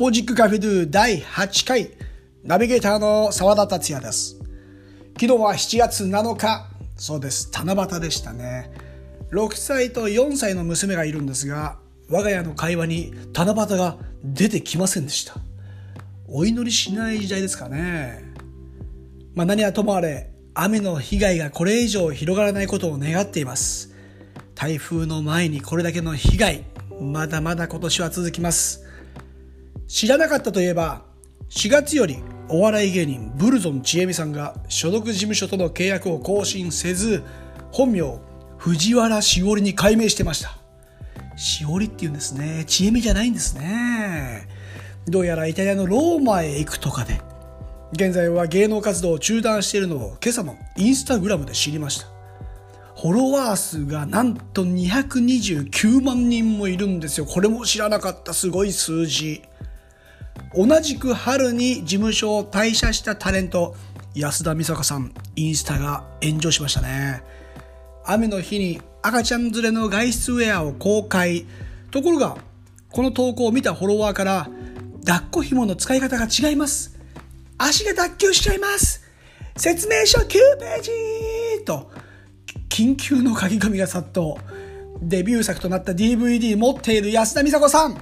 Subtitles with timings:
[0.00, 1.90] ポジックカフェドゥ第8回
[2.42, 4.38] ナビゲーターの澤田達也です。
[5.20, 7.50] 昨日は7月7日そうです。
[7.52, 8.72] 七夕でしたね。
[9.30, 11.76] 6歳と4歳の娘がいるんですが
[12.08, 15.34] 我が家の会話に七夕が出てきませんでした。
[16.26, 18.24] お祈りしない時代ですかね。
[19.34, 23.94] まあ何はともあれ雨の被害がこれ以上広がらないことを願っています。
[24.54, 26.64] 台風の前にこれだけの被害
[27.02, 28.86] まだまだ今年は続きます。
[29.90, 31.02] 知らなかったといえば
[31.48, 37.24] 4月よりお笑い芸人ブルゾンちえみさんが所属事務所との契約を更新せず
[37.72, 38.20] 本名
[38.56, 40.56] 藤原しおりに改名してました。
[41.36, 42.64] しおりって言うんですね。
[42.68, 44.46] ちえみじゃないんですね。
[45.08, 47.20] どうやらイタリアのローマへ行くとかで
[47.92, 52.06] 現在は芸能活動を中断しているのを今朝のインスタグラムで知りました。
[52.94, 57.26] フォロワー数がなんと229万人もいるんですよ。
[57.26, 58.32] これも知らなかった。
[58.32, 59.42] すごい数字。
[60.54, 63.76] 同じく春に事務所を退社したタレント、
[64.14, 67.22] 安田美沙子さん、インスタが炎上しましたね。
[68.04, 71.46] 雨の日に赤ちゃん連れの外出ウェアを公開。
[71.92, 72.36] ところが、
[72.90, 74.50] この投稿を見たフォロワーから、
[75.06, 76.98] 抱っこ紐の使い方が違います。
[77.56, 79.02] 足が脱臼しちゃいます。
[79.56, 80.82] 説明書9ペー
[81.58, 81.92] ジと、
[82.68, 84.34] 緊急の書き込みが殺到。
[85.00, 87.96] デビュー作となった DVD 持っている安田美沙子さん。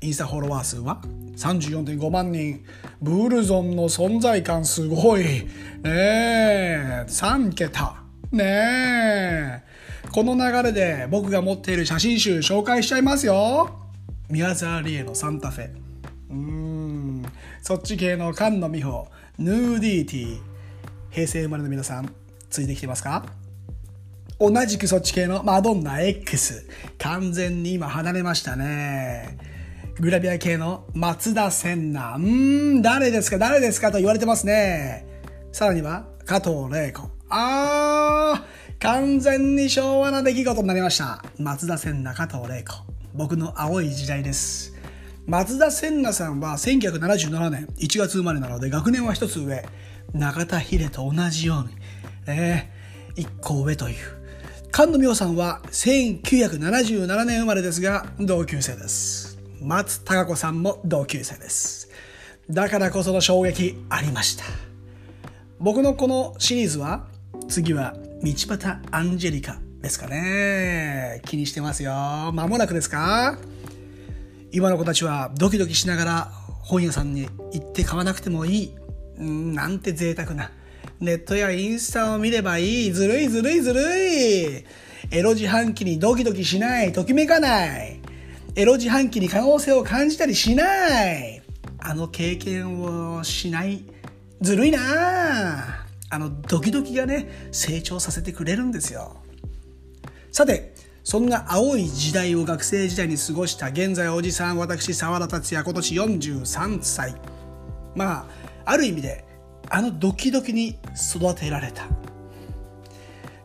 [0.00, 1.00] インスタフォロワー数は
[1.38, 2.64] 34.5万人。
[3.00, 5.22] ブルゾンの存在感すごい。
[5.22, 5.46] ね
[5.84, 8.02] え、3桁。
[8.32, 9.62] ねえ。
[10.10, 13.70] この流れで僕が持っている写真集紹介しちゃいますよ。
[14.28, 15.70] 宮沢りえのサンタフェ。
[16.30, 17.24] うん。
[17.62, 19.06] そっち系の菅野美穂。
[19.38, 20.40] ヌーディーティー。
[21.10, 22.12] 平成生まれの皆さん、
[22.50, 23.24] ついてきてますか？
[24.40, 26.68] 同じくそっち系のマドンナ X。
[26.98, 29.38] 完全に今離れましたね。
[30.00, 32.22] グラビア系の松田千奈。
[32.22, 33.38] うーん、誰ですか？
[33.38, 33.90] 誰ですか？
[33.90, 35.04] と言われてますね。
[35.50, 37.10] さらには、加藤玲子。
[37.28, 41.24] あー、完全に昭和な出来事になりました。
[41.40, 42.74] 松田千奈、加藤玲子。
[43.12, 44.72] 僕の青い時代です。
[45.26, 49.66] 松田千奈さんは1977年1月生まれなので学年は一つ上。
[50.12, 51.74] 中田秀と同じように、
[52.28, 53.96] えー、一個上という。
[54.72, 61.88] 菅野美穂さんは1977年生まれですが同級生です松たか子さんも同級生です
[62.50, 64.44] だからこその衝撃ありました
[65.58, 67.06] 僕のこのシリーズは
[67.48, 71.92] 次は道端アンジェリカですかね気にしてますよ
[72.32, 73.38] 間もなくですか？
[74.50, 76.24] 今の子たちはドキドキしながら
[76.62, 78.74] 本屋さんに行って買わなくてもいい
[79.18, 80.50] なんて贅沢な
[81.00, 82.92] ネットやインスタを見ればいい。
[82.92, 84.64] ずるいずるいずるい。
[85.12, 86.92] エロ自販機にドキドキしない。
[86.92, 88.00] ときめかない。
[88.54, 91.42] エロ自販機に可能性を感じたりしない。
[91.80, 93.84] あの経験をしない。
[94.40, 94.78] ずるいな
[96.10, 99.16] あのドキドキがね、成長させてくれるんですよ。
[100.32, 107.14] さて、そんな青い時代を学生時代に過ごした現在おじさん、私、沢田達也、今年43歳。
[107.94, 108.28] ま
[108.64, 109.24] あ、ある意味で
[109.70, 111.86] あのドキドキに育てられた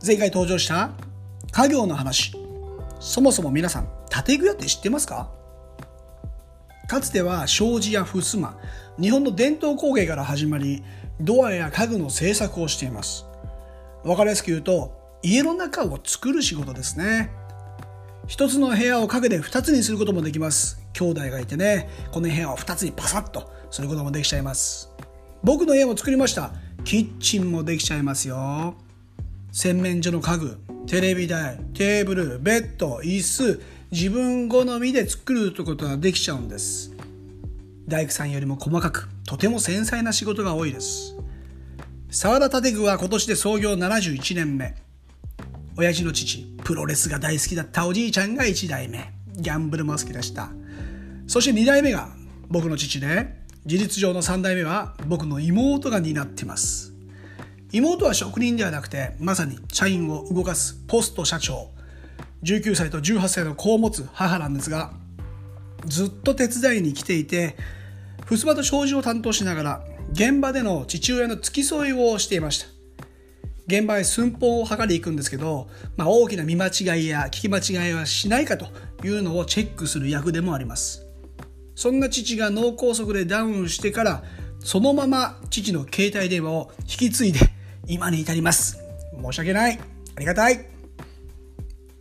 [0.05, 0.91] 前回登場した
[1.51, 2.33] 家業の話
[2.99, 3.87] そもそも皆さん
[4.25, 5.31] 建具屋って知ってますか？
[6.87, 8.53] かつては障子や襖
[8.99, 10.83] 日本の伝統工芸から始まり
[11.19, 13.25] ドアや家具の製作をしています。
[14.03, 17.31] 分かりやすく言うと家の中を作る仕事ですね。
[18.27, 20.79] 一つの部屋を家具で二つにすることもできます。
[20.93, 24.91] 兄弟がいてねこの部屋を二つにパサッとすることもできちゃいます。
[25.43, 26.51] 僕の家も作りました。
[26.83, 28.75] キッチンもできちゃいますよ。
[29.51, 33.61] 洗面所の家具テレビ台テーブルベッド椅子
[33.93, 36.91] 自分好みで作るということができちゃうんです。
[37.87, 41.15] 大工さんよりも細かくとても繊細な仕事が多いです。
[42.09, 44.73] 沢田建具は今年で創業71年目。
[45.77, 49.13] 親父の父プロレスが大好きだったおじいちゃんが1代目。
[49.35, 50.49] ギャンブルも好きでした。
[51.27, 52.09] そして2代目が
[52.49, 56.95] 僕の父で事実上の3代目は僕の妹が担ってます。
[57.71, 61.69] 妹は職人ではなくてまさに社員を動かすポスト社長。
[62.43, 64.91] 19歳と18歳の子を持つ母なんですが
[65.85, 67.55] ずっと手伝いに来ていて
[68.25, 72.67] 襖と障子を担当しながら現場での父親の付き添いをしていました
[73.65, 78.67] 現場へ寸法を測り行くんですけど、まあ、大きな見間違いや聞き間違いはしないかと
[79.05, 81.03] いうのをチェックする役でもあります
[81.75, 84.23] そんな父が脳梗塞でダウンしてから、
[84.59, 87.39] そのまま父の携帯電話を引き継いで
[87.87, 88.79] 今に至ります。
[89.21, 89.79] 申し訳ない。
[90.15, 90.72] ありがたい。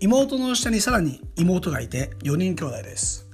[0.03, 3.29] 妹の下にさらに妹がいて4人兄弟です。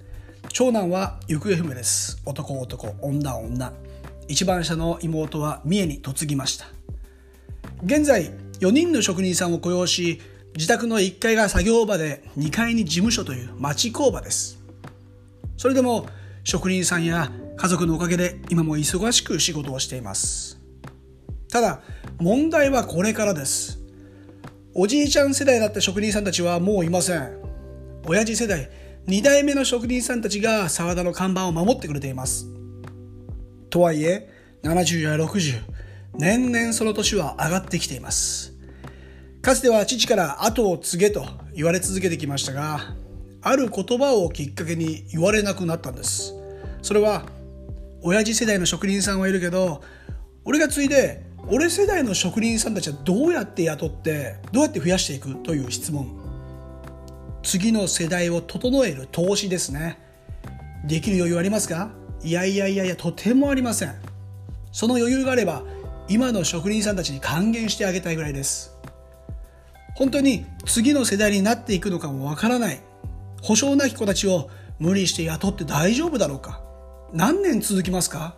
[0.50, 2.20] 長男は行方不明です。
[2.26, 3.72] 男男女女。
[4.28, 6.66] 一番下の妹は三重に嫁ぎました。
[7.84, 10.20] 現在4人の職人さんを雇用し
[10.56, 14.62] 自宅の1階が作業場で2階に事務所という町工場です。
[15.56, 16.06] それでも
[16.44, 20.60] 職人さんや家族のおかげで今も忙しく仕事をしています。
[21.50, 21.80] ただ
[22.18, 23.77] 問題はこれからです。
[24.80, 27.36] おじいちゃん世代だった職人さんたちはもういません。
[28.06, 28.70] 親父世代
[29.08, 32.46] 2代目の職人さんたちが沢田の看板を守ってくれています。
[33.70, 34.30] とはいえ
[34.62, 35.62] 70や60
[36.14, 38.54] 年々その年は上がってきています。
[39.42, 42.94] かつては父から後を継げと言われ続けてきましたが
[43.42, 46.34] ある言葉をきっかけに言われなくなったんです。
[46.82, 47.26] それは
[48.00, 49.82] 親父世代の職人さんはいるけど
[50.44, 56.06] 俺が継いで俺世代の職人さんたちはどうやって雇ってどうやって増やしていくという質問。
[57.42, 59.98] 次の世代を整える投資ですね。
[60.84, 61.90] できる余裕ありますか？
[62.22, 63.94] いやいやいやいやとてもありません。
[64.72, 65.62] その余裕があれば
[66.08, 68.76] 今の職人さんたちに還元してあげたいぐらいです。
[69.94, 72.80] 本当に次の世代になっていくのかもわからない。
[73.42, 76.62] 保証なき子たちを無理して雇って大丈夫だろうか。
[77.14, 78.36] 何年続きますか？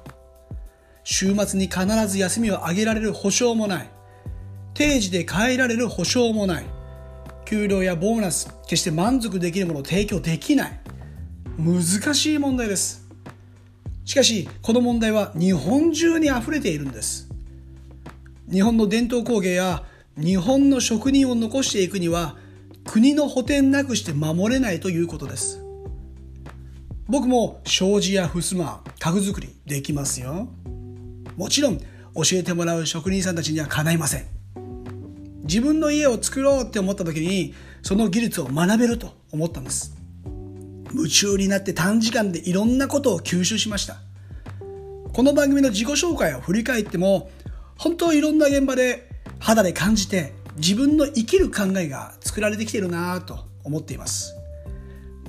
[1.13, 3.91] 週末に必ず休みをあげられる保証もない。
[4.75, 6.65] 定時で帰られる保証もない。
[7.45, 10.81] 給料やボーナス決して満足できるものを提供できない。
[11.59, 13.09] 難しい問題です。
[14.05, 17.29] しかしこの問題は日本中に溢れているんです。
[18.49, 19.83] 日本の伝統工芸や
[20.17, 22.37] 日本の職人を残していくには
[22.85, 25.61] 国の補填なくして守れないということです。
[27.09, 30.49] 僕も障子や襖家具作りできますよ。
[31.41, 31.85] もちろん教
[32.35, 34.27] えてもらう職人さんたちにはかないません。
[35.45, 39.97] 自分の家を作ろうって思った時にその技術を学べると思ったんです。
[40.93, 44.03] 夢中になって短時間でいろんなことを吸収しました。
[45.15, 47.31] この番組の自己紹介を振り返っても
[47.79, 49.09] 本当いろんな現場で
[49.39, 54.35] 肌で感じて自分の生きる考えが作られてきてるなと思っています。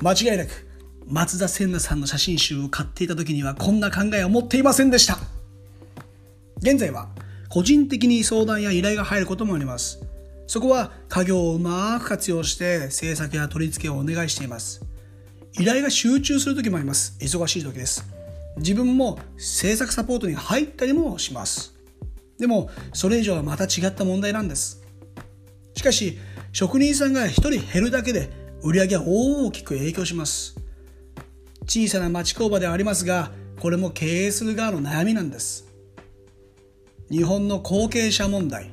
[0.01, 0.67] 間違いなく
[1.07, 5.30] 松田聖奈さんの写真集を買っていた時にはこんな考えを持っていませんでした。
[6.61, 7.09] 現在は
[7.49, 9.99] 個人的に相談や依頼が入ることもあります。
[10.47, 14.85] そこは家業をうまく活用して制作や取り付けをお願いしています。
[15.59, 17.17] 依頼が集中する時もあります。
[17.19, 18.05] 忙しい時です。
[18.57, 21.73] 自分も制作サポートに入ったりもします。
[22.37, 24.83] でもそれ以上はまた違った問題なんです。
[25.73, 26.19] しかし
[26.51, 28.29] 職人さんが1人減るだけで
[28.61, 30.55] 売り上げは大きく影響します。
[31.65, 35.70] 小さな町工場ではありますがこれも経営する側の悩みなんです。
[37.11, 38.71] 日本の後継者問題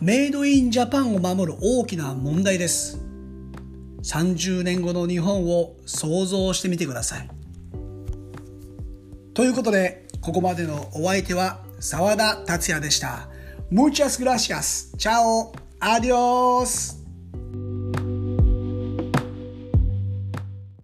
[0.00, 3.00] メイドインジャパンを守る大きな問題です
[4.02, 7.28] 30年後の日本を想像してみてください
[9.34, 13.28] ということでここまでのお相手は澤田達也でした
[13.70, 14.92] Muchas gracias.
[14.96, 15.52] Chao.
[15.80, 16.97] Adiós.